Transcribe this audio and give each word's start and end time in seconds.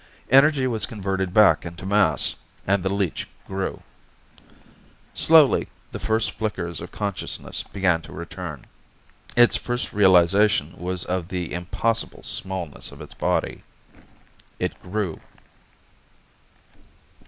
Energy 0.31 0.65
was 0.65 0.87
converted 0.87 1.31
back 1.31 1.63
into 1.63 1.85
mass, 1.85 2.33
and 2.65 2.81
the 2.81 2.89
leech 2.91 3.27
grew. 3.45 3.83
Slowly, 5.13 5.67
the 5.91 5.99
first 5.99 6.31
flickers 6.31 6.81
of 6.81 6.91
consciousness 6.91 7.61
began 7.61 8.01
to 8.01 8.11
return. 8.11 8.65
Its 9.37 9.57
first 9.57 9.93
realization 9.93 10.73
was 10.75 11.05
of 11.05 11.27
the 11.27 11.53
impossible 11.53 12.23
smallness 12.23 12.91
of 12.91 12.99
its 12.99 13.13
body. 13.13 13.61
It 14.57 14.73
grew. 14.81 15.21